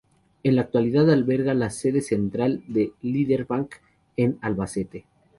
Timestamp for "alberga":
1.11-1.53